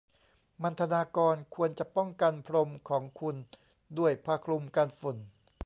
[0.61, 3.35] มัณฑนากรควรจะป้องกันพรมของคุณ
[3.97, 5.17] ด้วยผ้าคลุมกันฝุ่น